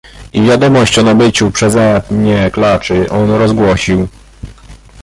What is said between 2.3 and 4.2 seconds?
klaczy on rozgłosił..."